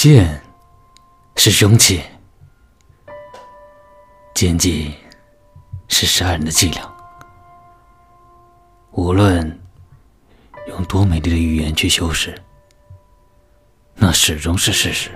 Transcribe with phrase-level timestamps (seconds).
[0.00, 0.40] 剑
[1.34, 2.00] 是凶器
[4.32, 4.94] 奸计
[5.88, 6.96] 是杀人的伎俩。
[8.92, 9.60] 无论
[10.68, 12.40] 用多美丽的语言去修饰
[13.96, 15.10] 那始终是事实。